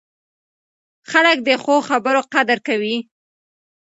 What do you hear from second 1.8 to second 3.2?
خبرو قدر کوي